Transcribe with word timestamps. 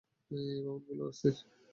এই 0.31 0.59
ভবনগুলো 0.65 1.03
অস্থির। 1.07 1.35